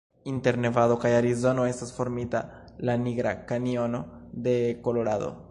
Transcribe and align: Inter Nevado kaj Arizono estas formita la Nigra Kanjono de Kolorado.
Inter 0.29 0.55
Nevado 0.61 0.95
kaj 1.03 1.11
Arizono 1.17 1.67
estas 1.73 1.93
formita 1.99 2.43
la 2.91 2.97
Nigra 3.03 3.35
Kanjono 3.53 4.03
de 4.49 4.59
Kolorado. 4.89 5.35